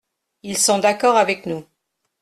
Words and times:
Ils 0.41 0.57
sont 0.57 0.79
d’accord 0.79 1.15
avec 1.15 1.45
nous. 1.45 1.63